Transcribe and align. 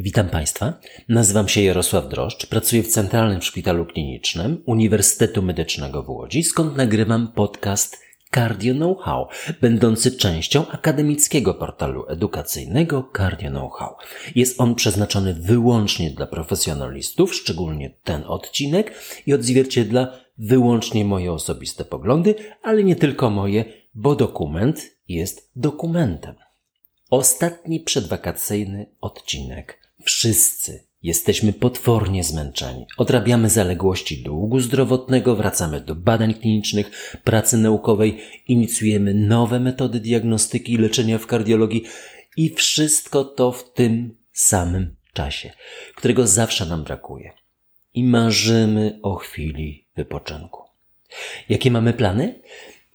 Witam 0.00 0.28
Państwa. 0.28 0.80
Nazywam 1.08 1.48
się 1.48 1.62
Jarosław 1.62 2.08
Droszcz, 2.08 2.46
pracuję 2.46 2.82
w 2.82 2.88
Centralnym 2.88 3.42
Szpitalu 3.42 3.86
Klinicznym 3.86 4.62
Uniwersytetu 4.66 5.42
Medycznego 5.42 6.02
w 6.02 6.08
Łodzi, 6.10 6.44
skąd 6.44 6.76
nagrywam 6.76 7.32
podcast 7.32 8.00
Cardio 8.34 8.74
Know-how, 8.74 9.28
będący 9.60 10.16
częścią 10.16 10.68
akademickiego 10.68 11.54
portalu 11.54 12.04
edukacyjnego 12.08 13.10
Cardio 13.16 13.50
Know-how. 13.50 13.94
Jest 14.34 14.60
on 14.60 14.74
przeznaczony 14.74 15.34
wyłącznie 15.34 16.10
dla 16.10 16.26
profesjonalistów, 16.26 17.34
szczególnie 17.34 17.90
ten 18.04 18.24
odcinek 18.26 18.94
i 19.26 19.34
odzwierciedla 19.34 20.12
wyłącznie 20.38 21.04
moje 21.04 21.32
osobiste 21.32 21.84
poglądy, 21.84 22.34
ale 22.62 22.84
nie 22.84 22.96
tylko 22.96 23.30
moje, 23.30 23.64
bo 23.94 24.14
dokument 24.14 24.82
jest 25.08 25.50
dokumentem. 25.56 26.34
Ostatni 27.10 27.80
przedwakacyjny 27.80 28.86
odcinek 29.00 29.77
Wszyscy 30.04 30.88
jesteśmy 31.02 31.52
potwornie 31.52 32.24
zmęczeni. 32.24 32.86
Odrabiamy 32.96 33.50
zaległości 33.50 34.22
długu 34.22 34.60
zdrowotnego, 34.60 35.36
wracamy 35.36 35.80
do 35.80 35.94
badań 35.94 36.34
klinicznych, 36.34 37.16
pracy 37.24 37.56
naukowej, 37.56 38.20
inicjujemy 38.48 39.14
nowe 39.14 39.60
metody 39.60 40.00
diagnostyki 40.00 40.72
i 40.72 40.78
leczenia 40.78 41.18
w 41.18 41.26
kardiologii 41.26 41.84
i 42.36 42.54
wszystko 42.54 43.24
to 43.24 43.52
w 43.52 43.72
tym 43.72 44.16
samym 44.32 44.96
czasie, 45.12 45.52
którego 45.94 46.26
zawsze 46.26 46.66
nam 46.66 46.84
brakuje. 46.84 47.32
I 47.94 48.04
marzymy 48.04 48.98
o 49.02 49.14
chwili 49.14 49.86
wypoczynku. 49.96 50.62
Jakie 51.48 51.70
mamy 51.70 51.92
plany? 51.92 52.42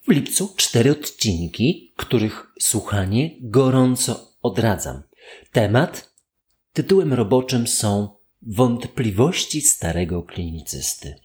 W 0.07 0.11
lipcu 0.11 0.53
cztery 0.57 0.91
odcinki, 0.91 1.93
których 1.95 2.47
słuchanie 2.59 3.31
gorąco 3.41 4.27
odradzam. 4.41 5.01
Temat 5.51 6.12
Tytułem 6.73 7.13
roboczym 7.13 7.67
są 7.67 8.09
Wątpliwości 8.41 9.61
starego 9.61 10.23
klinicysty. 10.23 11.15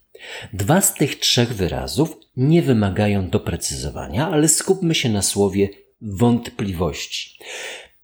Dwa 0.53 0.81
z 0.81 0.95
tych 0.95 1.19
trzech 1.19 1.55
wyrazów 1.55 2.17
nie 2.37 2.63
wymagają 2.63 3.29
doprecyzowania, 3.29 4.29
ale 4.29 4.49
skupmy 4.49 4.95
się 4.95 5.09
na 5.09 5.23
słowie 5.23 5.69
wątpliwości. 6.01 7.39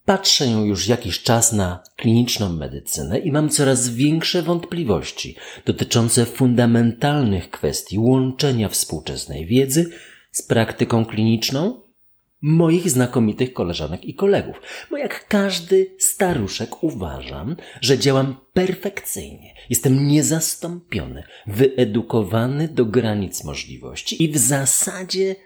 Patrzę 0.05 0.47
już 0.47 0.89
jakiś 0.89 1.23
czas 1.23 1.53
na 1.53 1.83
kliniczną 1.97 2.53
medycynę 2.53 3.19
i 3.19 3.33
mam 3.33 3.49
coraz 3.49 3.89
większe 3.89 4.43
wątpliwości 4.43 5.37
dotyczące 5.67 6.27
fundamentalnych 6.27 7.51
kwestii 7.51 7.99
łączenia 7.99 8.69
współczesnej 8.69 9.47
wiedzy 9.47 9.91
z 10.33 10.43
praktyką 10.43 11.05
kliniczną 11.05 11.84
moich 12.45 12.91
znakomitych 12.91 13.53
koleżanek 13.53 14.05
i 14.05 14.15
kolegów, 14.15 14.63
bo 14.91 14.97
jak 14.97 15.29
każdy 15.29 15.95
staruszek 15.99 16.83
uważam, 16.83 17.57
że 17.81 17.99
działam 17.99 18.37
perfekcyjnie. 18.53 19.55
Jestem 19.71 20.09
niezastąpiony, 20.09 21.23
wyedukowany 21.47 22.69
do 22.69 22.85
granic 22.85 23.45
możliwości 23.45 24.23
i 24.23 24.29
w 24.29 24.37
zasadzie 24.37 25.37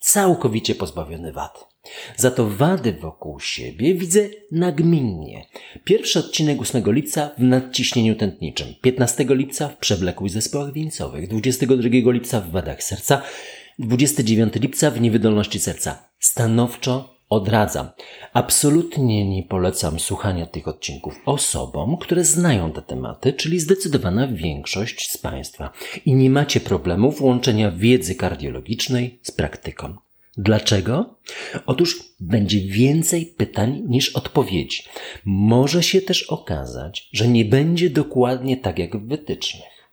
całkowicie 0.00 0.74
pozbawiony 0.74 1.32
wad. 1.32 1.76
Za 2.16 2.30
to 2.30 2.48
wady 2.50 2.92
wokół 2.92 3.40
siebie 3.40 3.94
widzę 3.94 4.28
nagminnie. 4.52 5.46
Pierwszy 5.84 6.18
odcinek 6.18 6.60
8 6.60 6.82
lipca 6.86 7.30
w 7.38 7.42
nadciśnieniu 7.42 8.14
tętniczym, 8.14 8.74
15 8.82 9.26
lipca 9.28 9.68
w 9.68 9.76
przewlekłych 9.76 10.32
zespołach 10.32 10.72
wieńcowych, 10.72 11.28
22 11.28 12.12
lipca 12.12 12.40
w 12.40 12.50
wadach 12.50 12.82
serca, 12.82 13.22
29 13.78 14.54
lipca 14.54 14.90
w 14.90 15.00
niewydolności 15.00 15.58
serca. 15.58 16.08
Stanowczo 16.18 17.16
odradzam. 17.28 17.88
Absolutnie 18.32 19.28
nie 19.28 19.42
polecam 19.42 20.00
słuchania 20.00 20.46
tych 20.46 20.68
odcinków 20.68 21.20
osobom, 21.26 21.96
które 21.96 22.24
znają 22.24 22.72
te 22.72 22.82
tematy, 22.82 23.32
czyli 23.32 23.60
zdecydowana 23.60 24.28
większość 24.28 25.10
z 25.10 25.18
Państwa 25.18 25.72
i 26.06 26.14
nie 26.14 26.30
macie 26.30 26.60
problemów 26.60 27.22
łączenia 27.22 27.70
wiedzy 27.70 28.14
kardiologicznej 28.14 29.18
z 29.22 29.30
praktyką. 29.30 29.96
Dlaczego? 30.36 31.14
Otóż 31.66 32.02
będzie 32.20 32.60
więcej 32.60 33.26
pytań 33.26 33.82
niż 33.88 34.16
odpowiedzi. 34.16 34.82
Może 35.24 35.82
się 35.82 36.00
też 36.02 36.22
okazać, 36.22 37.08
że 37.12 37.28
nie 37.28 37.44
będzie 37.44 37.90
dokładnie 37.90 38.56
tak 38.56 38.78
jak 38.78 38.96
w 38.96 39.08
wytycznych. 39.08 39.88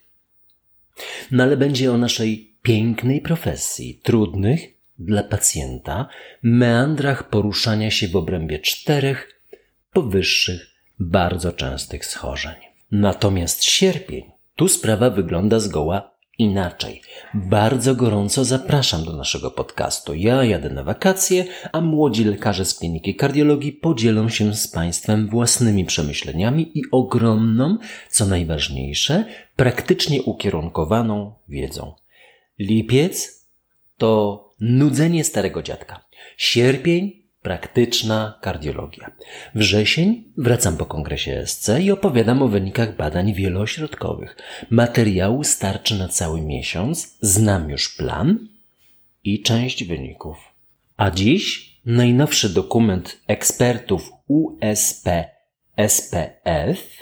No 1.32 1.44
ale 1.44 1.58
będzie 1.58 1.92
o 1.92 1.98
naszej 1.98 2.53
pięknej 2.64 3.22
profesji, 3.22 4.00
trudnych 4.04 4.60
dla 5.00 5.24
pacjenta, 5.24 6.08
meandrach 6.44 7.30
poruszania 7.30 7.92
się 7.92 8.08
w 8.08 8.16
obrębie 8.16 8.60
czterech 8.60 9.42
powyższych, 9.94 10.68
bardzo 11.00 11.52
częstych 11.52 12.06
schorzeń. 12.06 12.56
Natomiast 12.92 13.64
sierpień, 13.64 14.32
tu 14.56 14.68
sprawa 14.68 15.10
wygląda 15.10 15.60
zgoła 15.60 16.14
inaczej. 16.38 17.02
Bardzo 17.34 17.96
gorąco 17.96 18.46
zapraszam 18.46 19.06
do 19.06 19.14
naszego 19.14 19.52
podcastu. 19.52 20.14
Ja 20.16 20.44
jadę 20.44 20.70
na 20.70 20.84
wakacje, 20.84 21.46
a 21.72 21.82
młodzi 21.82 22.24
lekarze 22.24 22.66
z 22.66 22.74
kliniki 22.74 23.16
kardiologii 23.16 23.72
podzielą 23.72 24.30
się 24.30 24.56
z 24.56 24.68
Państwem 24.68 25.30
własnymi 25.30 25.86
przemyśleniami 25.86 26.80
i 26.80 26.84
ogromną, 26.92 27.78
co 28.10 28.26
najważniejsze, 28.26 29.26
praktycznie 29.56 30.22
ukierunkowaną 30.22 31.34
wiedzą. 31.50 32.03
Lipiec 32.60 33.48
to 33.98 34.54
nudzenie 34.60 35.24
starego 35.24 35.64
dziadka. 35.64 36.06
Sierpień 36.38 37.24
praktyczna 37.42 38.40
kardiologia. 38.42 39.12
Wrzesień 39.56 40.24
wracam 40.38 40.78
po 40.78 40.86
kongresie 40.86 41.44
SC 41.46 41.70
i 41.82 41.92
opowiadam 41.92 42.42
o 42.42 42.48
wynikach 42.48 42.96
badań 42.96 43.34
wieloośrodkowych. 43.34 44.38
Materiału 44.70 45.44
starczy 45.44 45.96
na 45.96 46.08
cały 46.08 46.42
miesiąc, 46.42 47.18
znam 47.22 47.70
już 47.70 47.96
plan 47.96 48.48
i 49.24 49.42
część 49.42 49.84
wyników. 49.84 50.38
A 50.98 51.12
dziś 51.12 51.74
najnowszy 51.86 52.50
dokument 52.50 53.20
ekspertów 53.28 54.12
USP 54.28 55.06
SPF 55.88 57.00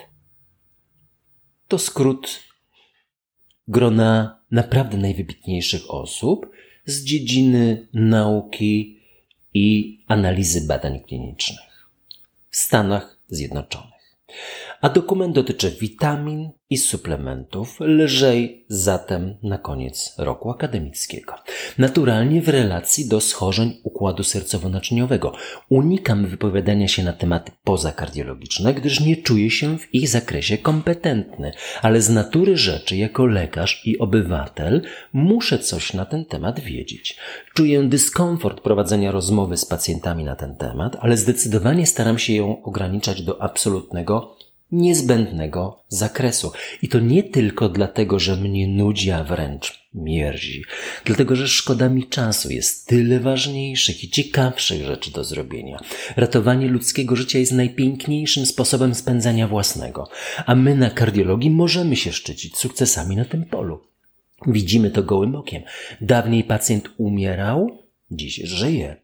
to 1.68 1.78
skrót 1.78 2.40
grona 3.68 4.41
naprawdę 4.52 4.98
najwybitniejszych 4.98 5.92
osób 5.92 6.52
z 6.86 7.04
dziedziny 7.04 7.88
nauki 7.94 9.00
i 9.54 10.00
analizy 10.08 10.68
badań 10.68 11.00
klinicznych 11.00 11.90
w 12.50 12.58
Stanach 12.58 13.18
Zjednoczonych 13.28 14.18
a 14.82 14.90
dokument 14.90 15.36
dotyczy 15.36 15.72
witamin 15.72 16.50
i 16.70 16.78
suplementów, 16.78 17.80
lżej 17.80 18.66
zatem 18.68 19.38
na 19.44 19.58
koniec 19.58 20.16
roku 20.18 20.50
akademickiego. 20.50 21.34
Naturalnie 21.78 22.42
w 22.42 22.50
relacji 22.50 23.08
do 23.08 23.22
schorzeń 23.22 23.74
układu 23.84 24.24
sercowo-naczyniowego. 24.24 25.32
Unikam 25.70 26.28
wypowiadania 26.28 26.88
się 26.88 27.04
na 27.04 27.14
tematy 27.14 27.52
pozakardiologiczne, 27.64 28.74
gdyż 28.74 29.00
nie 29.00 29.18
czuję 29.18 29.52
się 29.52 29.78
w 29.78 29.96
ich 29.96 30.10
zakresie 30.10 30.58
kompetentny, 30.58 31.52
ale 31.82 32.02
z 32.02 32.10
natury 32.10 32.58
rzeczy 32.58 32.98
jako 32.98 33.26
lekarz 33.26 33.82
i 33.86 34.00
obywatel 34.00 34.82
muszę 35.14 35.60
coś 35.60 35.94
na 35.94 36.06
ten 36.06 36.26
temat 36.26 36.60
wiedzieć. 36.60 37.18
Czuję 37.54 37.84
dyskomfort 37.84 38.62
prowadzenia 38.62 39.12
rozmowy 39.12 39.58
z 39.58 39.66
pacjentami 39.66 40.24
na 40.24 40.36
ten 40.36 40.56
temat, 40.56 40.98
ale 41.00 41.18
zdecydowanie 41.18 41.86
staram 41.86 42.20
się 42.20 42.34
ją 42.34 42.64
ograniczać 42.64 43.22
do 43.22 43.42
absolutnego 43.42 44.36
niezbędnego 44.72 45.84
zakresu. 45.88 46.52
I 46.82 46.88
to 46.88 47.00
nie 47.00 47.24
tylko 47.24 47.70
dlatego, 47.70 48.20
że 48.20 48.38
mnie 48.38 48.68
nudzi, 48.68 49.12
a 49.12 49.24
wręcz 49.24 49.82
mierzi. 49.94 50.64
Dlatego, 51.06 51.36
że 51.36 51.48
szkoda 51.48 51.90
mi 51.90 52.08
czasu. 52.08 52.52
Jest 52.52 52.88
tyle 52.88 53.20
ważniejszych 53.20 54.04
i 54.04 54.10
ciekawszych 54.10 54.86
rzeczy 54.86 55.12
do 55.12 55.24
zrobienia. 55.24 55.80
Ratowanie 56.16 56.68
ludzkiego 56.68 57.16
życia 57.16 57.40
jest 57.40 57.52
najpiękniejszym 57.52 58.46
sposobem 58.46 58.96
spędzania 58.96 59.48
własnego. 59.48 60.10
A 60.46 60.56
my 60.56 60.76
na 60.76 60.90
kardiologii 60.90 61.50
możemy 61.50 61.96
się 61.96 62.14
szczycić 62.14 62.58
sukcesami 62.58 63.16
na 63.16 63.26
tym 63.26 63.46
polu. 63.46 63.80
Widzimy 64.48 64.92
to 64.92 65.04
gołym 65.04 65.36
okiem. 65.36 65.64
Dawniej 66.02 66.44
pacjent 66.44 66.90
umierał, 66.98 67.78
dziś 68.12 68.36
żyje. 68.36 68.96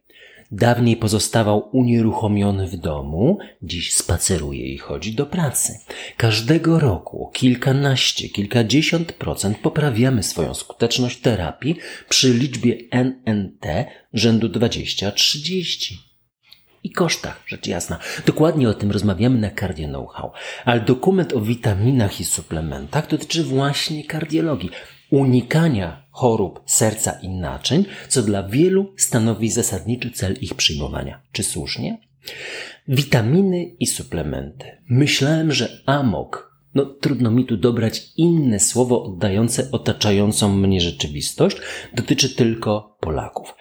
Dawniej 0.50 0.96
pozostawał 0.96 1.68
unieruchomiony 1.72 2.66
w 2.66 2.76
domu, 2.76 3.38
dziś 3.62 3.94
spaceruje 3.94 4.66
i 4.66 4.78
chodzi 4.78 5.12
do 5.12 5.26
pracy. 5.26 5.78
Każdego 6.16 6.78
roku 6.78 7.24
o 7.24 7.30
kilkanaście, 7.30 8.28
kilkadziesiąt 8.28 9.12
procent 9.12 9.58
poprawiamy 9.58 10.22
swoją 10.22 10.54
skuteczność 10.54 11.20
terapii 11.20 11.76
przy 12.08 12.34
liczbie 12.34 12.76
NNT 12.90 13.86
rzędu 14.14 14.48
20-30 14.48 15.94
i 16.84 16.90
kosztach, 16.90 17.42
rzecz 17.46 17.66
jasna. 17.66 17.98
Dokładnie 18.26 18.68
o 18.68 18.74
tym 18.74 18.90
rozmawiamy 18.90 19.38
na 19.38 19.50
Cardio 19.50 19.88
Know-how. 19.88 20.32
Ale 20.64 20.80
dokument 20.80 21.32
o 21.32 21.40
witaminach 21.40 22.20
i 22.20 22.24
suplementach 22.24 23.08
dotyczy 23.08 23.44
właśnie 23.44 24.04
kardiologii 24.04 24.70
unikania 25.10 26.02
chorób 26.10 26.60
serca 26.66 27.18
i 27.22 27.28
naczyń, 27.28 27.84
co 28.08 28.22
dla 28.22 28.42
wielu 28.42 28.92
stanowi 28.96 29.50
zasadniczy 29.50 30.10
cel 30.10 30.36
ich 30.40 30.54
przyjmowania. 30.54 31.20
Czy 31.32 31.42
słusznie? 31.42 31.98
Witaminy 32.88 33.64
i 33.64 33.86
suplementy. 33.86 34.66
Myślałem, 34.88 35.52
że 35.52 35.82
amok, 35.86 36.48
no 36.74 36.84
trudno 36.84 37.30
mi 37.30 37.44
tu 37.44 37.56
dobrać 37.56 38.02
inne 38.16 38.60
słowo 38.60 39.04
oddające 39.04 39.70
otaczającą 39.72 40.56
mnie 40.56 40.80
rzeczywistość, 40.80 41.56
dotyczy 41.94 42.36
tylko 42.36 42.96
Polaków. 43.00 43.54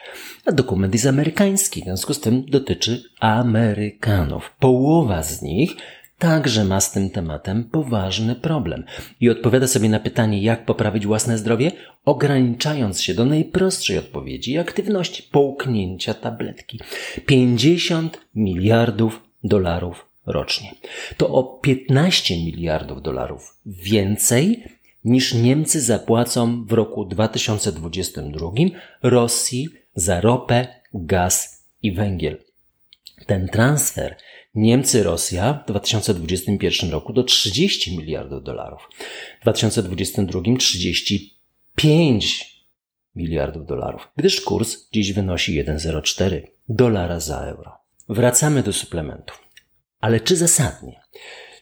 A 0.45 0.51
dokument 0.51 0.93
jest 0.93 1.05
amerykański, 1.05 1.81
w 1.81 1.83
związku 1.83 2.13
z 2.13 2.19
tym 2.19 2.45
dotyczy 2.45 3.03
Amerykanów. 3.19 4.55
Połowa 4.59 5.23
z 5.23 5.41
nich 5.41 5.75
także 6.19 6.63
ma 6.63 6.81
z 6.81 6.91
tym 6.91 7.09
tematem 7.09 7.63
poważny 7.63 8.35
problem 8.35 8.83
i 9.19 9.29
odpowiada 9.29 9.67
sobie 9.67 9.89
na 9.89 9.99
pytanie, 9.99 10.41
jak 10.41 10.65
poprawić 10.65 11.05
własne 11.05 11.37
zdrowie, 11.37 11.71
ograniczając 12.05 13.01
się 13.01 13.13
do 13.13 13.25
najprostszej 13.25 13.97
odpowiedzi 13.97 14.57
aktywności 14.57 15.23
połknięcia 15.23 16.13
tabletki. 16.13 16.79
50 17.25 18.21
miliardów 18.35 19.23
dolarów 19.43 20.05
rocznie. 20.25 20.71
To 21.17 21.29
o 21.29 21.43
15 21.43 22.35
miliardów 22.35 23.01
dolarów 23.01 23.57
więcej 23.65 24.63
niż 25.05 25.33
Niemcy 25.33 25.81
zapłacą 25.81 26.65
w 26.65 26.71
roku 26.71 27.05
2022 27.05 28.51
Rosji 29.03 29.69
za 29.95 30.21
ropę, 30.21 30.67
gaz 30.93 31.65
i 31.81 31.91
węgiel. 31.91 32.37
Ten 33.25 33.47
transfer 33.47 34.15
Niemcy-Rosja 34.55 35.63
w 35.63 35.67
2021 35.67 36.91
roku 36.91 37.13
do 37.13 37.23
30 37.23 37.97
miliardów 37.97 38.43
dolarów. 38.43 38.89
W 39.39 39.41
2022 39.41 40.41
35 40.59 42.57
miliardów 43.15 43.65
dolarów, 43.65 44.07
gdyż 44.17 44.41
kurs 44.41 44.89
dziś 44.93 45.13
wynosi 45.13 45.63
1,04 45.63 46.41
dolara 46.69 47.19
za 47.19 47.39
euro. 47.39 47.71
Wracamy 48.09 48.63
do 48.63 48.73
suplementów. 48.73 49.47
Ale 49.99 50.19
czy 50.19 50.35
zasadnie? 50.35 51.01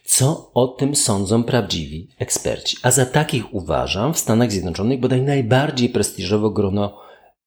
Co 0.04 0.50
o 0.54 0.68
tym 0.68 0.96
sądzą 0.96 1.44
prawdziwi 1.44 2.08
eksperci? 2.18 2.76
A 2.82 2.90
za 2.90 3.06
takich 3.06 3.54
uważam 3.54 4.14
w 4.14 4.18
Stanach 4.18 4.52
Zjednoczonych 4.52 5.00
bodaj 5.00 5.22
najbardziej 5.22 5.88
prestiżowe 5.88 6.50
grono 6.54 7.00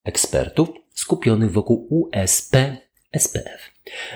ekspertów 0.04 0.70
skupionych 0.94 1.52
wokół 1.52 1.88
USP 1.90 2.78
SPF. 3.18 3.62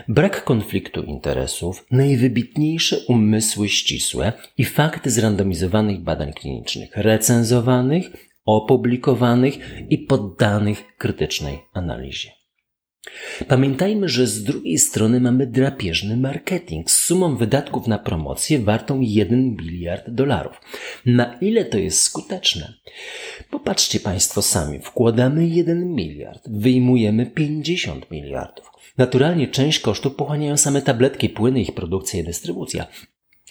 Brak 0.07 0.43
konfliktu 0.43 1.03
interesów, 1.03 1.85
najwybitniejsze 1.91 2.97
umysły 3.07 3.69
ścisłe 3.69 4.33
i 4.57 4.65
fakty 4.65 5.11
zrandomizowanych 5.11 5.99
badań 5.99 6.33
klinicznych, 6.33 6.97
recenzowanych, 6.97 8.05
opublikowanych 8.45 9.53
i 9.89 9.97
poddanych 9.97 10.97
krytycznej 10.97 11.59
analizie. 11.73 12.31
Pamiętajmy, 13.47 14.09
że 14.09 14.27
z 14.27 14.43
drugiej 14.43 14.77
strony 14.77 15.19
mamy 15.19 15.47
drapieżny 15.47 16.17
marketing 16.17 16.91
z 16.91 17.01
sumą 17.01 17.35
wydatków 17.35 17.87
na 17.87 17.97
promocję 17.97 18.59
wartą 18.59 18.99
1 19.01 19.55
miliard 19.55 20.09
dolarów. 20.09 20.61
Na 21.05 21.37
ile 21.41 21.65
to 21.65 21.77
jest 21.77 22.01
skuteczne? 22.01 22.73
Popatrzcie 23.49 23.99
Państwo 23.99 24.41
sami, 24.41 24.79
wkładamy 24.79 25.47
1 25.47 25.95
miliard, 25.95 26.49
wyjmujemy 26.49 27.25
50 27.25 28.11
miliardów. 28.11 28.72
Naturalnie 28.97 29.47
część 29.47 29.79
kosztów 29.79 30.15
pochłaniają 30.15 30.57
same 30.57 30.81
tabletki, 30.81 31.29
płyny, 31.29 31.61
ich 31.61 31.75
produkcja 31.75 32.19
i 32.19 32.23
dystrybucja. 32.23 32.87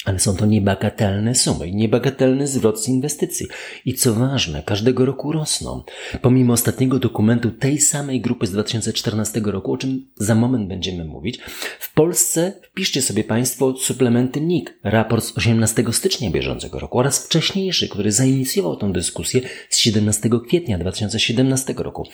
Ale 0.05 0.19
są 0.19 0.37
to 0.37 0.47
niebagatelne 0.47 1.35
sumy 1.35 1.69
i 1.69 1.75
niebagatelny 1.75 2.47
zwrot 2.47 2.85
z 2.85 2.89
inwestycji. 2.89 3.47
I 3.85 3.95
co 3.95 4.15
ważne, 4.15 4.63
każdego 4.63 5.05
roku 5.05 5.33
rosną. 5.33 5.83
Pomimo 6.23 6.53
ostatniego 6.53 6.99
dokumentu 6.99 7.51
tej 7.51 7.79
samej 7.79 8.21
grupy 8.21 8.47
z 8.47 8.53
2014 8.53 9.41
roku, 9.45 9.73
o 9.73 9.77
czym 9.77 10.07
za 10.17 10.35
moment 10.35 10.69
będziemy 10.69 11.05
mówić, 11.05 11.41
w 11.79 11.95
Polsce 11.95 12.53
wpiszcie 12.63 13.03
sobie 13.03 13.25
Państwo 13.25 13.77
suplementy 13.77 14.41
NIK, 14.41 14.79
raport 14.85 15.25
z 15.25 15.39
18 15.39 15.85
stycznia 15.93 16.31
bieżącego 16.31 16.79
roku 16.79 16.99
oraz 16.99 17.27
wcześniejszy, 17.27 17.89
który 17.89 18.13
zainicjował 18.13 18.77
tę 18.77 18.93
dyskusję 18.93 19.41
z 19.69 19.79
17 19.79 20.31
kwietnia 20.49 20.79
2017 20.79 21.75
roku. 21.77 22.09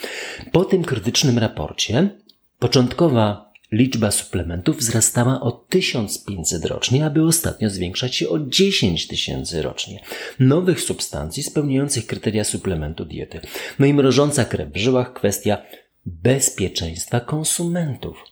Po 0.52 0.64
tym 0.64 0.84
krytycznym 0.84 1.38
raporcie 1.38 2.10
Początkowa 2.58 3.52
liczba 3.72 4.10
suplementów 4.10 4.76
wzrastała 4.76 5.40
o 5.40 5.52
1500 5.52 6.64
rocznie, 6.64 7.06
aby 7.06 7.22
ostatnio 7.22 7.70
zwiększać 7.70 8.16
się 8.16 8.28
o 8.28 8.38
10 8.38 9.06
tysięcy 9.06 9.62
rocznie. 9.62 10.00
Nowych 10.40 10.80
substancji 10.80 11.42
spełniających 11.42 12.06
kryteria 12.06 12.44
suplementu 12.44 13.04
diety. 13.04 13.40
No 13.78 13.86
i 13.86 13.94
mrożąca 13.94 14.44
krew 14.44 14.72
w 14.72 14.76
żyłach 14.76 15.12
kwestia 15.12 15.62
bezpieczeństwa 16.06 17.20
konsumentów. 17.20 18.24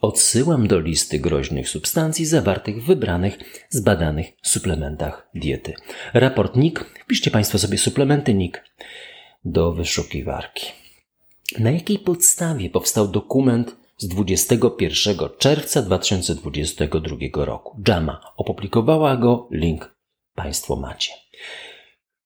Odsyłam 0.00 0.68
do 0.68 0.80
listy 0.80 1.18
groźnych 1.18 1.68
substancji 1.68 2.26
zawartych 2.26 2.82
w 2.82 2.86
wybranych, 2.86 3.38
zbadanych 3.68 4.26
suplementach 4.42 5.28
diety. 5.34 5.74
Raport 6.14 6.56
NIK, 6.56 6.84
wpiszcie 7.04 7.30
Państwo 7.30 7.58
sobie 7.58 7.78
suplementy 7.78 8.34
NIK 8.34 8.64
do 9.44 9.72
wyszukiwarki. 9.72 10.83
Na 11.58 11.70
jakiej 11.70 11.98
podstawie 11.98 12.70
powstał 12.70 13.08
dokument 13.08 13.76
z 13.96 14.08
21 14.08 15.16
czerwca 15.38 15.82
2022 15.82 17.16
roku? 17.34 17.82
JAMA 17.88 18.20
opublikowała 18.36 19.16
go, 19.16 19.48
link 19.50 19.94
Państwo 20.34 20.76
macie. 20.76 21.12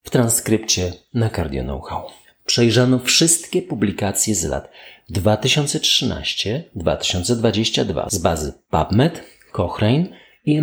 W 0.03 0.11
transkrypcie 0.11 0.93
na 1.15 1.31
Cardio 1.31 1.63
Know-how 1.63 2.07
przejrzano 2.47 2.99
wszystkie 2.99 3.63
publikacje 3.63 4.35
z 4.35 4.45
lat 4.45 4.71
2013-2022 5.11 8.11
z 8.11 8.19
bazy 8.19 8.53
PubMed, 8.71 9.23
Cochrane 9.53 10.07
i 10.45 10.61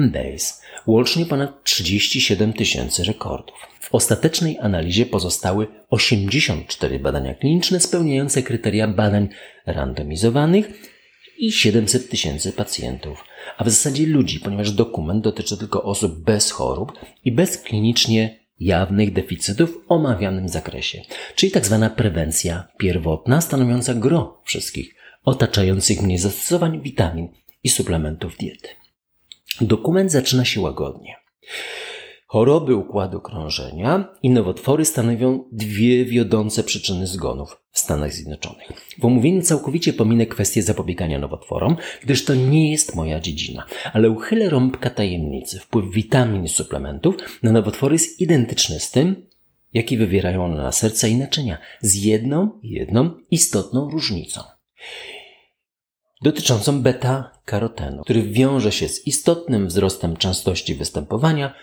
łącznie 0.88 1.26
ponad 1.26 1.64
37 1.64 2.54
tysięcy 2.54 3.04
rekordów. 3.04 3.56
W 3.80 3.96
ostatecznej 3.96 4.58
analizie 4.60 5.06
pozostały 5.06 5.68
84 5.90 7.00
badania 7.00 7.34
kliniczne 7.34 7.80
spełniające 7.80 8.44
kryteria 8.44 8.88
badań 8.88 9.28
randomizowanych 9.66 10.96
i 11.38 11.52
700 11.52 12.10
tysięcy 12.10 12.52
pacjentów, 12.52 13.24
a 13.58 13.64
w 13.64 13.70
zasadzie 13.70 14.08
ludzi, 14.08 14.40
ponieważ 14.40 14.72
dokument 14.72 15.24
dotyczy 15.24 15.58
tylko 15.58 15.84
osób 15.84 16.24
bez 16.24 16.52
chorób 16.52 16.92
i 17.26 17.32
bez 17.32 17.58
klinicznie 17.58 18.40
jawnych 18.60 19.14
deficytów 19.14 19.70
w 19.70 19.92
omawianym 19.92 20.50
zakresie, 20.50 21.02
czyli 21.36 21.52
tzw. 21.52 21.78
Tak 21.82 21.96
prewencja 21.96 22.68
pierwotna 22.78 23.42
stanowiąca 23.42 23.94
gro 23.94 24.42
wszystkich 24.46 24.96
otaczających 25.24 26.02
mnie 26.02 26.20
zastosowań 26.20 26.82
witamin 26.82 27.28
i 27.64 27.70
suplementów 27.70 28.38
diety. 28.38 28.68
Dokument 29.62 30.12
zaczyna 30.12 30.46
się 30.46 30.62
łagodnie. 30.62 31.16
Choroby 32.28 32.76
układu 32.76 33.22
krążenia 33.22 34.08
i 34.24 34.30
nowotwory 34.30 34.86
stanowią 34.86 35.44
dwie 35.52 36.06
wiodące 36.06 36.64
przyczyny 36.64 37.08
zgonów 37.08 37.58
w 37.72 37.80
Stanach 37.80 38.14
Zjednoczonych. 38.14 38.72
W 39.00 39.06
omówieniu 39.06 39.42
całkowicie 39.42 39.94
pominę 39.94 40.26
kwestię 40.26 40.64
zapobiegania 40.64 41.20
nowotworom, 41.20 41.76
gdyż 42.04 42.26
to 42.26 42.36
nie 42.36 42.72
jest 42.72 42.96
moja 42.96 43.20
dziedzina, 43.20 43.66
ale 43.94 44.10
uchylę 44.10 44.50
rąbka 44.50 44.90
tajemnicy. 44.90 45.60
Wpływ 45.60 45.92
witamin 45.92 46.44
i 46.44 46.50
suplementów 46.50 47.16
na 47.44 47.52
nowotwory 47.52 47.96
jest 47.96 48.22
identyczny 48.22 48.80
z 48.80 48.92
tym, 48.92 49.30
jaki 49.74 49.98
wywierają 49.98 50.46
one 50.46 50.64
na 50.64 50.72
serce 50.72 51.10
i 51.10 51.16
naczynia, 51.16 51.58
z 51.82 51.96
jedną, 51.96 52.60
jedną 52.64 53.12
istotną 53.32 53.90
różnicą 53.90 54.42
dotyczącą 56.26 56.82
beta-karotenu, 56.82 58.02
który 58.04 58.24
wiąże 58.24 58.72
się 58.72 58.90
z 58.90 59.08
istotnym 59.08 59.68
wzrostem 59.68 60.18
częstości 60.18 60.76
występowania 60.76 61.54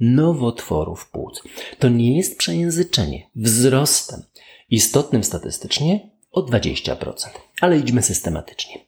nowotworów 0.00 1.10
płuc. 1.10 1.42
To 1.78 1.88
nie 1.88 2.16
jest 2.16 2.38
przejęzyczenie. 2.38 3.26
Wzrostem 3.36 4.22
istotnym 4.70 5.24
statystycznie 5.24 6.10
o 6.32 6.42
20%. 6.42 7.28
Ale 7.60 7.78
idźmy 7.78 8.02
systematycznie. 8.02 8.78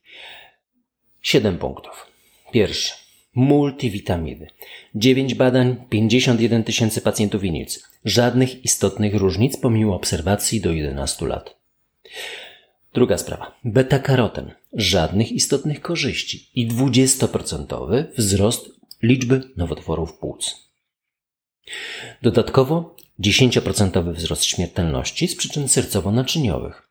7 1.23 1.59
punktów. 1.59 2.07
Pierwszy. 2.53 2.93
Multivitaminy. 3.35 4.47
9 4.95 5.35
badań, 5.35 5.77
51 5.91 6.65
tysięcy 6.65 7.01
pacjentów 7.01 7.45
i 7.45 7.53
nic. 7.53 7.89
Żadnych 8.05 8.65
istotnych 8.65 9.15
różnic 9.15 9.57
pomimo 9.57 9.95
obserwacji 9.95 10.61
do 10.61 10.73
11 10.73 11.27
lat. 11.27 11.57
Druga 12.95 13.19
sprawa. 13.19 13.59
Beta-karoten. 13.65 14.55
Żadnych 14.73 15.33
istotnych 15.33 15.81
korzyści 15.81 16.51
i 16.55 16.69
20% 16.69 18.05
wzrost 18.19 18.71
liczby 19.03 19.43
nowotworów 19.57 20.19
płuc. 20.19 20.73
Dodatkowo 22.23 22.97
10% 23.21 24.15
wzrost 24.15 24.45
śmiertelności 24.45 25.29
z 25.29 25.37
przyczyn 25.37 25.67
sercowo-naczyniowych 25.67 26.89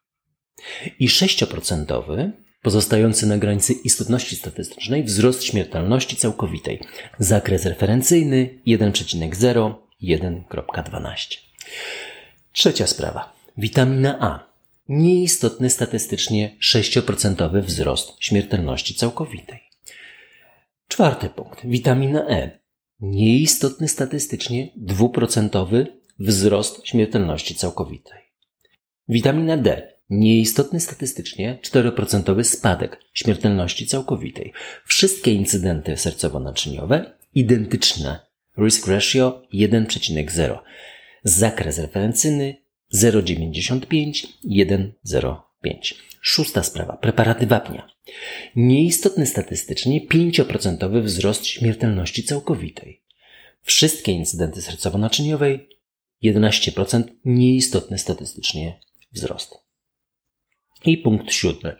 i 0.99 1.07
6% 1.07 2.31
pozostający 2.61 3.27
na 3.27 3.37
granicy 3.37 3.73
istotności 3.73 4.35
statystycznej 4.35 5.03
wzrost 5.03 5.43
śmiertelności 5.43 6.15
całkowitej. 6.15 6.79
Zakres 7.19 7.65
referencyjny 7.65 8.61
1,0 8.67 9.73
1.12. 10.03 11.37
Trzecia 12.51 12.87
sprawa. 12.87 13.33
Witamina 13.57 14.17
A. 14.19 14.50
Nieistotny 14.89 15.69
statystycznie 15.69 16.57
6% 16.73 17.61
wzrost 17.61 18.13
śmiertelności 18.19 18.95
całkowitej. 18.95 19.59
Czwarty 20.87 21.29
punkt. 21.29 21.61
Witamina 21.65 22.29
E. 22.29 22.59
Nieistotny 22.99 23.87
statystycznie 23.87 24.71
dwuprocentowy 24.75 25.87
wzrost 26.19 26.87
śmiertelności 26.87 27.55
całkowitej. 27.55 28.19
Witamina 29.07 29.57
D. 29.57 29.93
Nieistotny 30.09 30.79
statystycznie 30.79 31.59
4% 31.63 32.43
spadek 32.43 32.99
śmiertelności 33.13 33.87
całkowitej. 33.87 34.53
Wszystkie 34.85 35.33
incydenty 35.33 35.93
sercowo-naczyniowe 35.93 37.05
identyczne. 37.33 38.19
Risk 38.57 38.87
ratio 38.87 39.41
1,0. 39.53 40.59
Zakres 41.23 41.79
referencyjny 41.79 42.60
0,95, 42.95 44.27
1,05. 44.45 45.95
Szósta 46.21 46.63
sprawa. 46.63 46.97
Preparaty 46.97 47.47
wapnia. 47.47 47.87
Nieistotny 48.55 49.25
statystycznie 49.25 50.07
5% 50.07 51.01
wzrost 51.01 51.45
śmiertelności 51.45 52.23
całkowitej. 52.23 53.01
Wszystkie 53.61 54.11
incydenty 54.11 54.61
sercowo-naczyniowej 54.61 55.67
11% 56.23 57.03
nieistotny 57.25 57.97
statystycznie 57.97 58.79
wzrost. 59.11 59.55
I 60.85 60.97
punkt 60.97 61.33
siódmy. 61.33 61.75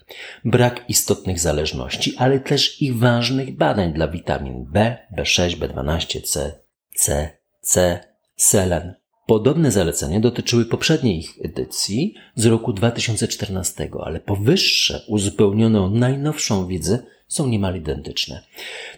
Brak 0.46 0.86
istotnych 0.89 1.39
zależności, 1.39 2.13
ale 2.18 2.39
też 2.39 2.82
i 2.82 2.94
ważnych 2.94 3.51
badań 3.58 3.94
dla 3.94 4.08
witamin 4.08 4.65
B, 4.65 4.98
B6, 5.18 5.58
B12, 5.58 6.22
C, 6.22 6.60
C, 6.96 7.30
C, 7.62 8.00
selen. 8.36 9.00
Podobne 9.32 9.72
zalecenia 9.72 10.20
dotyczyły 10.20 10.66
poprzedniej 10.66 11.20
ich 11.20 11.40
edycji 11.44 12.14
z 12.36 12.46
roku 12.46 12.74
2014, 12.74 13.90
ale 14.04 14.20
powyższe, 14.20 15.02
uzupełnione 15.08 15.82
o 15.82 15.90
najnowszą 15.90 16.68
wiedzę, 16.68 17.00
są 17.28 17.48
niemal 17.48 17.76
identyczne. 17.76 18.42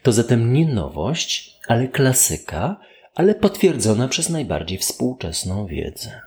To 0.04 0.12
zatem 0.12 0.54
nie 0.54 0.66
nowość, 0.66 1.60
ale 1.68 1.88
klasyka, 1.88 2.80
ale 3.16 3.36
potwierdzona 3.36 4.08
przez 4.08 4.30
najbardziej 4.30 4.78
współczesną 4.78 5.66
wiedzę. 5.66 6.22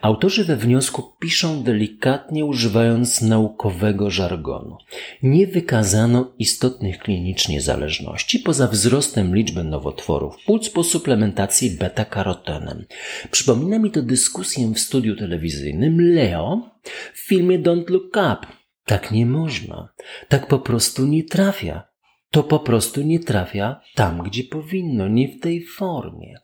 Autorzy 0.00 0.44
we 0.44 0.56
wniosku 0.56 1.02
piszą 1.18 1.62
delikatnie 1.62 2.44
używając 2.44 3.22
naukowego 3.22 4.10
żargonu. 4.10 4.76
Nie 5.22 5.46
wykazano 5.46 6.32
istotnych 6.38 6.98
klinicznie 6.98 7.60
zależności 7.60 8.38
poza 8.38 8.68
wzrostem 8.68 9.36
liczby 9.36 9.64
nowotworów 9.64 10.36
płuc 10.46 10.70
po 10.70 10.84
suplementacji 10.84 11.70
beta-karotenem. 11.70 12.84
Przypomina 13.30 13.78
mi 13.78 13.90
to 13.90 14.02
dyskusję 14.02 14.72
w 14.74 14.78
studiu 14.78 15.16
telewizyjnym 15.16 16.14
Leo 16.14 16.70
w 17.14 17.18
filmie 17.18 17.58
Don't 17.58 17.90
Look 17.90 18.16
Up. 18.16 18.46
Tak 18.84 19.10
nie 19.10 19.26
można. 19.26 19.88
Tak 20.28 20.46
po 20.46 20.58
prostu 20.58 21.06
nie 21.06 21.24
trafia 21.24 21.93
to 22.34 22.42
po 22.42 22.58
prostu 22.58 23.02
nie 23.02 23.20
trafia 23.20 23.80
tam, 23.94 24.22
gdzie 24.22 24.44
powinno, 24.44 25.08
nie 25.08 25.28
w 25.28 25.40
tej 25.40 25.66
formie. 25.66 26.34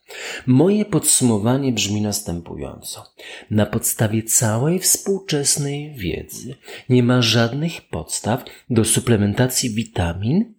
Moje 0.46 0.84
podsumowanie 0.84 1.72
brzmi 1.72 2.00
następująco. 2.00 3.04
Na 3.50 3.66
podstawie 3.66 4.22
całej 4.22 4.78
współczesnej 4.78 5.94
wiedzy 5.94 6.54
nie 6.88 7.02
ma 7.02 7.22
żadnych 7.22 7.88
podstaw 7.88 8.44
do 8.70 8.84
suplementacji 8.84 9.70
witamin 9.70 10.54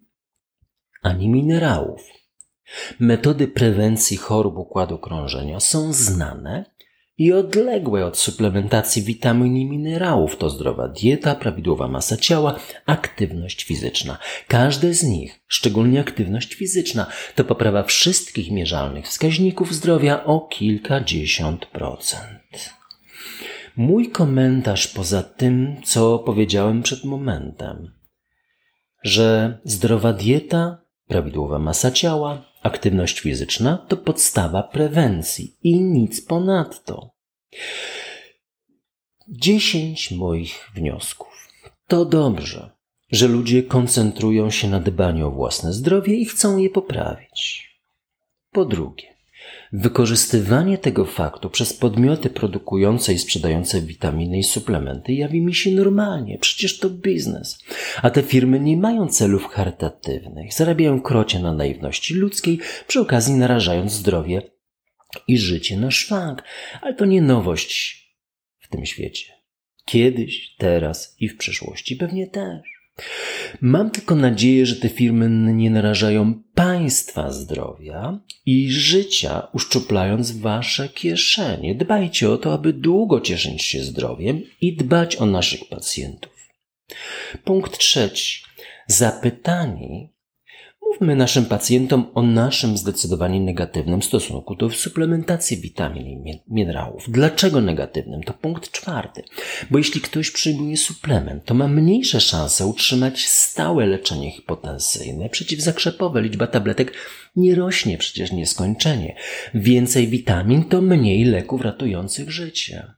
ani 1.02 1.28
minerałów. 1.28 2.00
Metody 3.00 3.48
prewencji 3.48 4.16
chorób 4.16 4.56
układu 4.56 4.98
krążenia 4.98 5.60
są 5.60 5.92
znane 5.92 6.64
i 7.18 7.32
odległe 7.32 8.06
od 8.06 8.18
suplementacji 8.18 9.02
witamin 9.02 9.56
i 9.56 9.64
minerałów 9.64 10.36
to 10.36 10.50
zdrowa 10.50 10.88
dieta, 10.88 11.34
prawidłowa 11.34 11.88
masa 11.88 12.16
ciała, 12.16 12.58
aktywność 12.86 13.64
fizyczna. 13.64 14.18
Każde 14.48 14.94
z 14.94 15.02
nich, 15.02 15.40
szczególnie 15.46 16.00
aktywność 16.00 16.54
fizyczna, 16.54 17.06
to 17.34 17.44
poprawa 17.44 17.82
wszystkich 17.82 18.50
mierzalnych 18.50 19.06
wskaźników 19.06 19.74
zdrowia 19.74 20.24
o 20.24 20.40
kilkadziesiąt 20.40 21.66
procent. 21.66 22.72
Mój 23.76 24.10
komentarz 24.10 24.88
poza 24.88 25.22
tym, 25.22 25.76
co 25.84 26.18
powiedziałem 26.18 26.82
przed 26.82 27.04
momentem, 27.04 27.92
że 29.02 29.58
zdrowa 29.64 30.12
dieta, 30.12 30.78
prawidłowa 31.08 31.58
masa 31.58 31.90
ciała, 31.90 32.51
Aktywność 32.62 33.20
fizyczna 33.20 33.86
to 33.88 33.96
podstawa 33.96 34.62
prewencji 34.62 35.56
i 35.62 35.80
nic 35.80 36.20
ponadto. 36.20 37.10
Dziesięć 39.28 40.10
moich 40.10 40.70
wniosków. 40.74 41.48
To 41.86 42.04
dobrze, 42.04 42.70
że 43.10 43.28
ludzie 43.28 43.62
koncentrują 43.62 44.50
się 44.50 44.68
na 44.68 44.80
dbaniu 44.80 45.28
o 45.28 45.30
własne 45.30 45.72
zdrowie 45.72 46.16
i 46.16 46.24
chcą 46.24 46.58
je 46.58 46.70
poprawić. 46.70 47.70
Po 48.50 48.64
drugie, 48.64 49.11
Wykorzystywanie 49.72 50.78
tego 50.78 51.04
faktu 51.04 51.50
przez 51.50 51.72
podmioty 51.72 52.30
produkujące 52.30 53.12
i 53.12 53.18
sprzedające 53.18 53.80
witaminy 53.80 54.38
i 54.38 54.42
suplementy 54.42 55.12
jawi 55.12 55.40
mi 55.40 55.54
się 55.54 55.70
normalnie, 55.70 56.38
przecież 56.38 56.78
to 56.78 56.90
biznes. 56.90 57.58
A 58.02 58.10
te 58.10 58.22
firmy 58.22 58.60
nie 58.60 58.76
mają 58.76 59.08
celów 59.08 59.46
charytatywnych, 59.46 60.54
zarabiają 60.54 61.00
krocie 61.00 61.40
na 61.40 61.52
naiwności 61.52 62.14
ludzkiej, 62.14 62.60
przy 62.86 63.00
okazji 63.00 63.34
narażając 63.34 63.92
zdrowie 63.92 64.42
i 65.28 65.38
życie 65.38 65.76
na 65.76 65.90
szwank. 65.90 66.42
Ale 66.82 66.94
to 66.94 67.04
nie 67.04 67.22
nowość 67.22 68.02
w 68.58 68.68
tym 68.68 68.86
świecie. 68.86 69.32
Kiedyś, 69.84 70.54
teraz 70.58 71.16
i 71.18 71.28
w 71.28 71.36
przyszłości 71.36 71.96
pewnie 71.96 72.26
też. 72.26 72.71
Mam 73.60 73.90
tylko 73.90 74.14
nadzieję, 74.14 74.66
że 74.66 74.76
te 74.76 74.88
firmy 74.88 75.52
nie 75.54 75.70
narażają 75.70 76.42
Państwa 76.54 77.32
zdrowia 77.32 78.20
i 78.46 78.70
życia, 78.70 79.48
uszczuplając 79.52 80.32
Wasze 80.32 80.88
kieszenie. 80.88 81.74
Dbajcie 81.74 82.30
o 82.30 82.38
to, 82.38 82.52
aby 82.52 82.72
długo 82.72 83.20
cieszyć 83.20 83.62
się 83.62 83.84
zdrowiem 83.84 84.42
i 84.60 84.76
dbać 84.76 85.16
o 85.16 85.26
naszych 85.26 85.68
pacjentów. 85.68 86.32
Punkt 87.44 87.78
trzeci. 87.78 88.42
Zapytani 88.86 90.11
Mówmy 90.92 91.16
naszym 91.16 91.44
pacjentom 91.44 92.06
o 92.14 92.22
naszym 92.22 92.76
zdecydowanie 92.76 93.40
negatywnym 93.40 94.02
stosunku 94.02 94.54
do 94.54 94.70
suplementacji 94.70 95.56
witamin 95.56 96.06
i 96.06 96.42
minerałów. 96.48 97.04
Dlaczego 97.08 97.60
negatywnym? 97.60 98.22
To 98.22 98.34
punkt 98.34 98.70
czwarty. 98.70 99.22
Bo 99.70 99.78
jeśli 99.78 100.00
ktoś 100.00 100.30
przyjmuje 100.30 100.76
suplement, 100.76 101.44
to 101.44 101.54
ma 101.54 101.68
mniejsze 101.68 102.20
szanse 102.20 102.66
utrzymać 102.66 103.28
stałe 103.28 103.86
leczenie 103.86 104.30
hipotensyjne, 104.30 105.28
przeciwzakrzepowe. 105.28 106.22
Liczba 106.22 106.46
tabletek 106.46 106.92
nie 107.36 107.54
rośnie 107.54 107.98
przecież 107.98 108.32
nieskończenie. 108.32 109.16
Więcej 109.54 110.08
witamin 110.08 110.64
to 110.64 110.82
mniej 110.82 111.24
leków 111.24 111.60
ratujących 111.60 112.30
życie. 112.30 112.92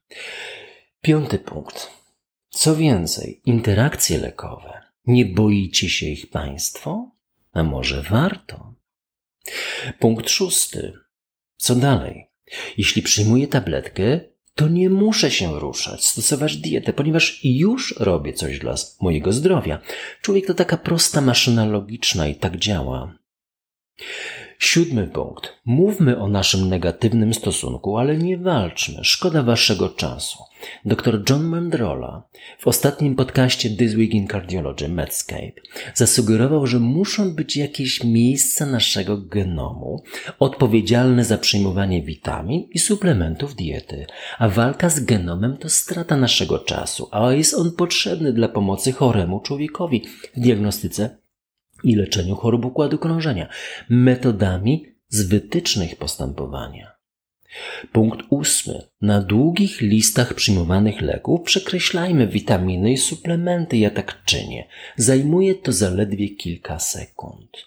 Piąty 1.01 1.39
punkt. 1.39 1.91
Co 2.51 2.77
więcej, 2.77 3.41
interakcje 3.45 4.19
lekowe. 4.19 4.83
Nie 5.07 5.27
boicie 5.27 5.89
się 5.89 6.07
ich 6.07 6.31
Państwo? 6.31 7.15
A 7.55 7.63
może 7.63 8.03
warto? 8.03 8.75
Punkt 9.99 10.31
szósty. 10.31 10.93
Co 11.57 11.75
dalej? 11.75 12.31
Jeśli 12.77 13.03
przyjmuję 13.03 13.47
tabletkę, 13.49 14.21
to 14.55 14.69
nie 14.69 14.91
muszę 14.91 15.31
się 15.31 15.61
ruszać, 15.61 16.07
stosować 16.07 16.57
dietę, 16.57 16.93
ponieważ 16.93 17.41
już 17.45 17.95
robię 17.99 18.33
coś 18.33 18.59
dla 18.59 18.75
mojego 19.01 19.33
zdrowia. 19.33 19.81
Człowiek 20.23 20.47
to 20.47 20.55
taka 20.55 20.77
prosta 20.77 21.21
maszyna 21.21 21.67
logiczna 21.67 22.29
i 22.29 22.35
tak 22.35 22.57
działa. 22.57 23.19
Siódmy 24.59 25.07
punkt. 25.07 25.53
Mówmy 25.65 26.19
o 26.19 26.29
naszym 26.29 26.69
negatywnym 26.69 27.35
stosunku, 27.35 27.99
ale 27.99 28.17
nie 28.17 28.39
walczmy. 28.39 29.05
Szkoda 29.05 29.43
waszego 29.43 29.89
czasu. 29.89 30.39
Dr 30.85 31.23
John 31.31 31.45
Mandrola 31.45 32.23
w 32.59 32.69
ostatnim 32.69 33.17
podcaście 33.17 33.71
This 33.71 33.95
Week 33.95 34.15
in 34.15 34.29
Cardiology 34.29 34.89
Medscape 34.89 35.53
zasugerował, 35.95 36.67
że 36.67 36.79
muszą 36.79 37.35
być 37.35 37.57
jakieś 37.57 38.05
miejsca 38.05 38.67
naszego 38.67 39.19
genomu 39.19 40.03
odpowiedzialne 40.39 41.25
za 41.25 41.39
przyjmowanie 41.39 42.03
witamin 42.03 42.69
i 42.71 42.79
suplementów 42.79 43.55
diety, 43.55 44.07
a 44.39 44.49
walka 44.49 44.89
z 44.89 45.01
genomem 45.01 45.57
to 45.57 45.69
strata 45.69 46.17
naszego 46.17 46.59
czasu, 46.59 47.09
a 47.11 47.33
jest 47.33 47.55
on 47.55 47.73
potrzebny 47.73 48.33
dla 48.33 48.49
pomocy 48.49 48.93
choremu 48.93 49.41
człowiekowi 49.41 50.03
w 50.35 50.41
diagnostyce 50.41 51.24
i 51.85 51.95
leczeniu 51.95 52.37
chorób 52.37 52.65
układu 52.65 52.99
krążenia 52.99 53.49
metodami 53.89 54.87
z 55.09 55.23
wytycznych 55.23 55.97
postępowania. 55.97 56.95
Punkt 57.93 58.21
ósmy. 58.31 58.83
Na 59.01 59.21
długich 59.21 59.81
listach 59.81 60.35
przyjmowanych 60.35 61.01
leków 61.01 61.43
przekreślajmy 61.43 62.27
witaminy 62.27 62.93
i 62.93 62.97
suplementy, 62.97 63.77
ja 63.77 63.91
tak 63.91 64.25
czynię. 64.25 64.69
Zajmuje 64.97 65.55
to 65.55 65.73
zaledwie 65.73 66.29
kilka 66.29 66.79
sekund. 66.79 67.67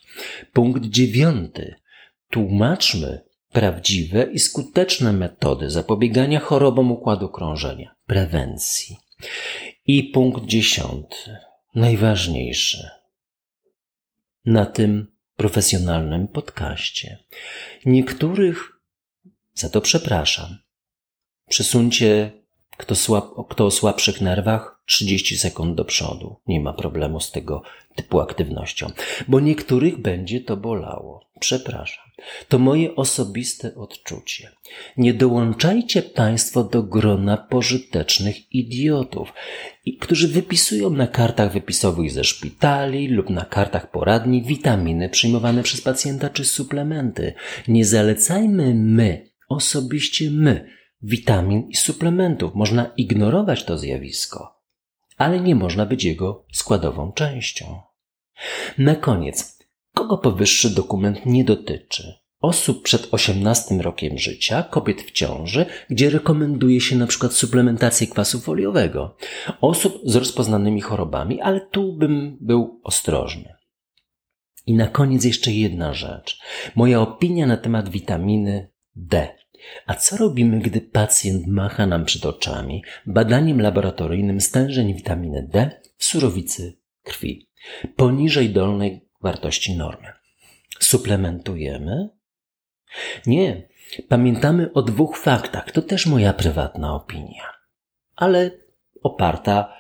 Punkt 0.54 0.86
dziewiąty. 0.86 1.76
Tłumaczmy 2.30 3.22
prawdziwe 3.52 4.24
i 4.24 4.40
skuteczne 4.40 5.14
metody 5.14 5.70
zapobiegania 5.70 6.40
chorobom 6.40 6.92
układu 6.92 7.30
krążenia, 7.30 7.96
prewencji. 8.06 8.98
I 9.88 10.04
punkt 10.04 10.46
dziesiąty. 10.46 11.38
Najważniejszy. 11.76 12.97
Na 14.48 14.66
tym 14.66 15.08
profesjonalnym 15.36 16.28
podcaście. 16.28 17.18
Niektórych 17.86 18.80
za 19.54 19.70
to 19.70 19.82
przepraszam. 19.82 20.58
Przesuńcie 21.50 22.32
kto, 22.78 22.96
słab, 22.96 23.26
kto 23.50 23.66
o 23.66 23.72
słabszych 23.72 24.22
nerwach 24.22 24.82
30 24.86 25.38
sekund 25.38 25.76
do 25.76 25.86
przodu. 25.86 26.36
Nie 26.48 26.60
ma 26.60 26.74
problemu 26.74 27.20
z 27.20 27.32
tego 27.32 27.62
typu 27.96 28.20
aktywnością, 28.20 28.92
bo 29.28 29.40
niektórych 29.40 29.98
będzie 29.98 30.42
to 30.42 30.58
bolało. 30.58 31.28
Przepraszam. 31.40 32.08
To 32.48 32.60
moje 32.60 32.96
osobiste 32.96 33.76
odczucie. 33.76 34.52
Nie 34.98 35.14
dołączajcie 35.14 36.02
Państwo 36.02 36.64
do 36.64 36.84
grona 36.84 37.38
pożytecznych 37.38 38.54
idiotów, 38.54 39.34
którzy 40.00 40.28
wypisują 40.28 40.90
na 40.90 41.08
kartach 41.08 41.54
wypisowych 41.54 42.12
ze 42.12 42.24
szpitali 42.24 43.08
lub 43.08 43.30
na 43.30 43.46
kartach 43.46 43.92
poradni 43.92 44.44
witaminy 44.44 45.10
przyjmowane 45.10 45.64
przez 45.64 45.82
pacjenta 45.82 46.30
czy 46.30 46.46
suplementy. 46.46 47.34
Nie 47.68 47.86
zalecajmy 47.86 48.74
my, 48.76 49.30
osobiście 49.50 50.32
my, 50.32 50.70
witamin 51.02 51.68
i 51.70 51.76
suplementów. 51.76 52.56
Można 52.56 52.92
ignorować 52.98 53.64
to 53.64 53.78
zjawisko, 53.78 54.62
ale 55.18 55.40
nie 55.40 55.56
można 55.56 55.86
być 55.86 56.04
jego 56.04 56.46
składową 56.54 57.12
częścią. 57.12 57.82
Na 58.78 58.96
koniec, 58.96 59.60
kogo 59.94 60.18
powyższy 60.18 60.70
dokument 60.70 61.26
nie 61.26 61.44
dotyczy? 61.44 62.14
Osób 62.42 62.84
przed 62.84 63.08
18 63.12 63.76
rokiem 63.82 64.18
życia, 64.18 64.64
kobiet 64.64 65.02
w 65.02 65.12
ciąży, 65.12 65.66
gdzie 65.90 66.10
rekomenduje 66.10 66.82
się 66.82 66.96
na 66.96 67.08
przykład 67.08 67.34
suplementację 67.34 68.08
kwasu 68.08 68.40
foliowego, 68.40 69.16
osób 69.62 70.02
z 70.06 70.16
rozpoznanymi 70.16 70.82
chorobami, 70.82 71.42
ale 71.42 71.62
tu 71.62 71.94
bym 71.94 72.38
był 72.42 72.82
ostrożny. 72.84 73.54
I 74.66 74.74
na 74.74 74.88
koniec 74.88 75.24
jeszcze 75.26 75.52
jedna 75.52 75.94
rzecz. 75.94 76.40
Moja 76.76 77.02
opinia 77.02 77.48
na 77.48 77.58
temat 77.58 77.90
witaminy 77.90 78.72
D. 78.96 79.36
A 79.86 79.96
co 79.96 80.18
robimy, 80.18 80.60
gdy 80.60 80.82
pacjent 80.82 81.48
macha 81.48 81.86
nam 81.86 82.06
przed 82.06 82.26
oczami 82.26 82.84
badaniem 83.06 83.62
laboratoryjnym 83.62 84.42
stężeń 84.42 84.94
witaminy 84.94 85.48
D 85.52 85.82
w 85.98 86.06
surowicy 86.06 86.78
krwi 87.04 87.50
poniżej 87.96 88.50
dolnej 88.50 89.10
wartości 89.22 89.78
normy? 89.78 90.08
Suplementujemy? 90.80 92.10
Nie. 93.26 93.68
Pamiętamy 94.08 94.74
o 94.74 94.82
dwóch 94.82 95.18
faktach. 95.18 95.72
To 95.72 95.82
też 95.82 96.06
moja 96.06 96.34
prywatna 96.34 96.96
opinia, 96.96 97.54
ale 98.16 98.52
oparta 99.04 99.74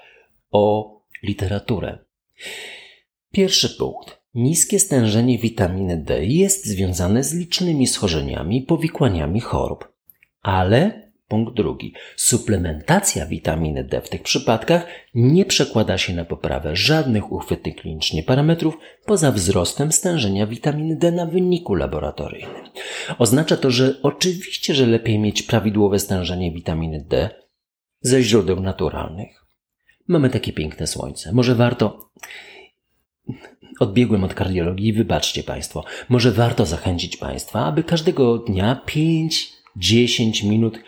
o 0.51 0.93
literaturę. 1.23 1.97
Pierwszy 3.31 3.69
punkt. 3.69 4.16
Niskie 4.37 4.79
stężenie 4.79 5.37
witaminy 5.37 5.97
D 5.97 6.25
jest 6.25 6.65
związane 6.65 7.23
z 7.23 7.33
licznymi 7.33 7.87
schorzeniami 7.87 8.57
i 8.57 8.61
powikłaniami 8.61 9.39
chorób. 9.39 9.93
Ale, 10.41 11.11
punkt 11.27 11.53
drugi, 11.53 11.93
suplementacja 12.15 13.25
witaminy 13.25 13.83
D 13.83 14.01
w 14.01 14.09
tych 14.09 14.23
przypadkach 14.23 14.87
nie 15.15 15.45
przekłada 15.45 15.97
się 15.97 16.13
na 16.13 16.25
poprawę 16.25 16.75
żadnych 16.75 17.31
uchwytnych 17.31 17.75
klinicznie 17.75 18.23
parametrów 18.23 18.77
poza 19.05 19.31
wzrostem 19.31 19.91
stężenia 19.91 20.47
witaminy 20.47 20.95
D 20.95 21.11
na 21.11 21.25
wyniku 21.25 21.75
laboratoryjnym. 21.75 22.63
Oznacza 23.17 23.57
to, 23.57 23.71
że 23.71 24.01
oczywiście, 24.03 24.75
że 24.75 24.85
lepiej 24.85 25.19
mieć 25.19 25.43
prawidłowe 25.43 25.99
stężenie 25.99 26.51
witaminy 26.51 27.05
D 27.09 27.29
ze 28.01 28.21
źródeł 28.21 28.59
naturalnych. 28.59 29.45
Mamy 30.07 30.29
takie 30.29 30.53
piękne 30.53 30.87
słońce. 30.87 31.31
Może 31.33 31.55
warto 31.55 32.09
Odbiegłem 33.79 34.23
od 34.23 34.33
kardiologii, 34.33 34.93
wybaczcie 34.93 35.43
Państwo. 35.43 35.83
Może 36.09 36.31
warto 36.31 36.65
zachęcić 36.65 37.17
Państwa, 37.17 37.65
aby 37.65 37.83
każdego 37.83 38.37
dnia 38.37 38.81
5-10 39.77 40.49
minut 40.49 40.79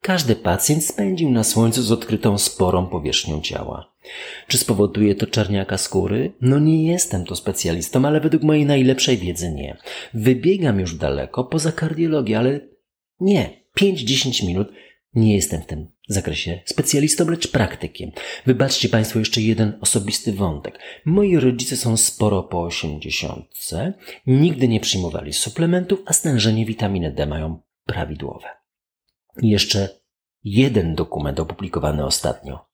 każdy 0.00 0.36
pacjent 0.36 0.84
spędził 0.84 1.30
na 1.30 1.44
słońcu 1.44 1.82
z 1.82 1.92
odkrytą 1.92 2.38
sporą 2.38 2.86
powierzchnią 2.86 3.40
ciała. 3.40 3.92
Czy 4.46 4.58
spowoduje 4.58 5.14
to 5.14 5.26
czarniaka 5.26 5.78
skóry? 5.78 6.32
No 6.40 6.58
nie 6.58 6.86
jestem 6.86 7.24
tu 7.24 7.36
specjalistą, 7.36 8.04
ale 8.04 8.20
według 8.20 8.42
mojej 8.42 8.66
najlepszej 8.66 9.16
wiedzy 9.16 9.52
nie. 9.52 9.76
Wybiegam 10.14 10.80
już 10.80 10.94
daleko 10.94 11.44
poza 11.44 11.72
kardiologię, 11.72 12.38
ale 12.38 12.60
nie. 13.20 13.50
5-10 13.80 14.46
minut 14.46 14.68
nie 15.14 15.34
jestem 15.34 15.62
w 15.62 15.66
tym 15.66 15.88
zakresie 16.08 16.60
specjalistą, 16.64 17.30
lecz 17.30 17.50
praktykiem. 17.50 18.10
Wybaczcie 18.46 18.88
Państwo 18.88 19.18
jeszcze 19.18 19.40
jeden 19.40 19.78
osobisty 19.80 20.32
wątek. 20.32 20.78
Moi 21.04 21.36
rodzice 21.36 21.76
są 21.76 21.96
sporo 21.96 22.42
po 22.42 22.62
osiemdziesiątce, 22.62 23.92
nigdy 24.26 24.68
nie 24.68 24.80
przyjmowali 24.80 25.32
suplementów, 25.32 26.02
a 26.06 26.12
stężenie 26.12 26.66
witaminy 26.66 27.12
D 27.12 27.26
mają 27.26 27.60
prawidłowe. 27.84 28.48
I 29.42 29.48
jeszcze 29.48 29.88
jeden 30.44 30.94
dokument 30.94 31.40
opublikowany 31.40 32.04
ostatnio. 32.04 32.68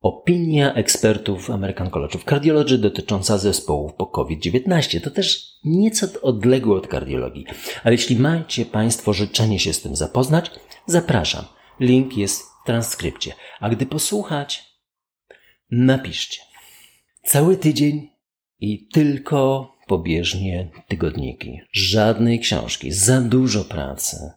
Opinia 0.00 0.74
ekspertów 0.74 1.50
American 1.50 1.90
College 1.90 2.14
of 2.14 2.24
Cardiology 2.24 2.78
dotycząca 2.78 3.38
zespołów 3.38 3.94
po 3.94 4.06
COVID-19. 4.06 5.00
To 5.00 5.10
też 5.10 5.58
nieco 5.64 6.06
odległe 6.22 6.76
od 6.76 6.86
kardiologii, 6.86 7.46
ale 7.84 7.94
jeśli 7.94 8.16
macie 8.16 8.64
Państwo 8.64 9.12
życzenie 9.12 9.58
się 9.58 9.72
z 9.72 9.82
tym 9.82 9.96
zapoznać, 9.96 10.50
zapraszam. 10.86 11.44
Link 11.80 12.16
jest 12.16 12.42
w 12.42 12.66
transkrypcie. 12.66 13.32
A 13.60 13.68
gdy 13.68 13.86
posłuchać, 13.86 14.64
napiszcie. 15.70 16.40
Cały 17.24 17.56
tydzień 17.56 18.08
i 18.60 18.88
tylko 18.88 19.72
pobieżnie 19.86 20.70
tygodniki. 20.88 21.60
Żadnej 21.72 22.40
książki, 22.40 22.92
za 22.92 23.20
dużo 23.20 23.64
pracy. 23.64 24.30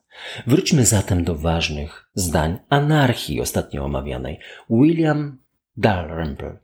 Wróćmy 0.48 0.86
zatem 0.86 1.24
do 1.24 1.36
ważnych 1.36 2.10
zdań 2.14 2.58
anarchii 2.70 3.42
ostatnio 3.42 3.86
omawianej. 3.86 4.40
William 4.70 5.38
Dalrymple. 5.78 6.58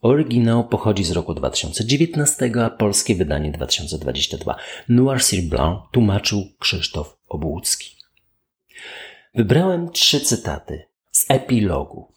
Oryginał 0.00 0.68
pochodzi 0.68 1.04
z 1.04 1.10
roku 1.10 1.34
2019, 1.34 2.52
a 2.64 2.70
polskie 2.70 3.14
wydanie 3.14 3.52
2022. 3.52 4.56
Noir 4.88 5.22
sur 5.22 5.38
Blanc 5.42 5.80
tłumaczył 5.92 6.48
Krzysztof 6.58 7.16
Obłucki. 7.28 8.03
Wybrałem 9.34 9.90
trzy 9.90 10.20
cytaty 10.20 10.82
z 11.10 11.26
epilogu. 11.28 12.12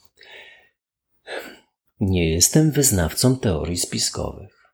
Nie 2.00 2.30
jestem 2.30 2.72
wyznawcą 2.72 3.40
teorii 3.40 3.78
spiskowych. 3.78 4.74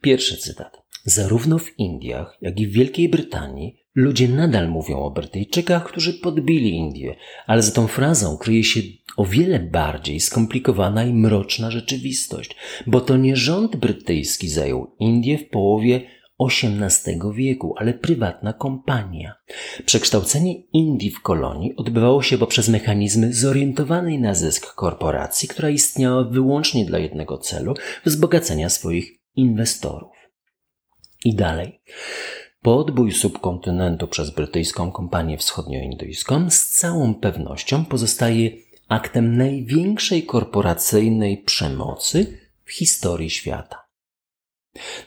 Pierwszy 0.00 0.36
cytat. 0.36 0.82
Zarówno 1.04 1.58
w 1.58 1.78
Indiach, 1.78 2.38
jak 2.40 2.60
i 2.60 2.66
w 2.66 2.72
Wielkiej 2.72 3.08
Brytanii 3.08 3.76
ludzie 3.94 4.28
nadal 4.28 4.68
mówią 4.68 4.98
o 4.98 5.10
Brytyjczykach, 5.10 5.84
którzy 5.84 6.12
podbili 6.12 6.70
Indię, 6.70 7.16
ale 7.46 7.62
za 7.62 7.72
tą 7.72 7.86
frazą 7.86 8.38
kryje 8.38 8.64
się 8.64 8.80
o 9.16 9.24
wiele 9.24 9.58
bardziej 9.58 10.20
skomplikowana 10.20 11.04
i 11.04 11.14
mroczna 11.14 11.70
rzeczywistość, 11.70 12.56
bo 12.86 13.00
to 13.00 13.16
nie 13.16 13.36
rząd 13.36 13.76
brytyjski 13.76 14.48
zajął 14.48 14.96
Indię 14.98 15.38
w 15.38 15.48
połowie 15.48 16.19
XVIII 16.48 17.20
wieku, 17.34 17.74
ale 17.76 17.94
prywatna 17.94 18.52
kompania. 18.52 19.34
Przekształcenie 19.86 20.62
Indii 20.62 21.10
w 21.10 21.22
kolonii 21.22 21.76
odbywało 21.76 22.22
się 22.22 22.38
poprzez 22.38 22.68
mechanizmy 22.68 23.32
zorientowanej 23.32 24.18
na 24.18 24.34
zysk 24.34 24.74
korporacji, 24.74 25.48
która 25.48 25.70
istniała 25.70 26.24
wyłącznie 26.24 26.84
dla 26.84 26.98
jednego 26.98 27.38
celu 27.38 27.74
wzbogacenia 28.04 28.68
swoich 28.68 29.12
inwestorów. 29.36 30.12
I 31.24 31.34
dalej. 31.34 31.80
Podbój 32.62 33.12
subkontynentu 33.12 34.08
przez 34.08 34.30
brytyjską 34.30 34.92
kompanię 34.92 35.38
wschodnioindyjską 35.38 36.50
z 36.50 36.66
całą 36.66 37.14
pewnością 37.14 37.84
pozostaje 37.84 38.50
aktem 38.88 39.36
największej 39.36 40.22
korporacyjnej 40.22 41.38
przemocy 41.38 42.38
w 42.64 42.72
historii 42.72 43.30
świata. 43.30 43.89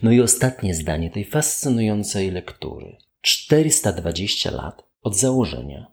No 0.02 0.12
i 0.12 0.20
ostatnie 0.20 0.74
zdanie 0.74 1.10
tej 1.10 1.24
fascynującej 1.24 2.30
lektury. 2.30 2.96
420 3.20 4.50
lat 4.50 4.82
od 5.02 5.16
założenia. 5.16 5.86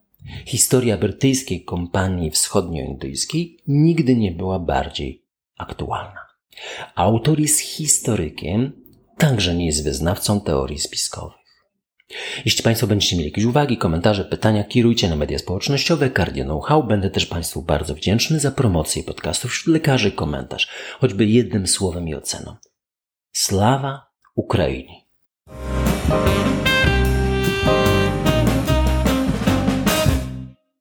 Historia 0.46 0.98
brytyjskiej 0.98 1.64
kompanii 1.64 2.32
wschodnioindyjskiej 2.32 3.58
nigdy 3.68 4.16
nie 4.16 4.32
była 4.32 4.60
bardziej 4.60 5.26
aktualna. 5.58 6.20
Autor 6.96 7.40
jest 7.40 7.60
historykiem, 7.60 8.72
także 9.18 9.56
nie 9.56 9.66
jest 9.66 9.84
wyznawcą 9.84 10.42
teorii 10.42 10.80
spiskowych. 10.80 11.42
Jeśli 12.46 12.64
Państwo 12.64 12.88
będziecie 12.88 13.16
mieli 13.16 13.30
jakieś 13.30 13.44
uwagi, 13.44 13.78
komentarze, 13.78 14.26
pytania, 14.26 14.64
kierujcie 14.64 15.10
na 15.10 15.16
media 15.16 15.40
społecznościowe 15.40 16.10
Cardio 16.10 16.46
Know-how. 16.46 16.84
Będę 16.84 17.10
też 17.10 17.26
Państwu 17.26 17.62
bardzo 17.62 17.96
wdzięczny 17.96 18.40
za 18.40 18.52
promocję 18.52 19.04
podcastów 19.04 19.52
wśród 19.52 19.74
lekarzy 19.74 20.12
komentarz, 20.12 20.68
choćby 21.00 21.26
jednym 21.26 21.68
słowem 21.68 22.08
i 22.08 22.16
oceną. 22.16 22.56
Слава 23.33 24.07
Україні! 24.35 25.07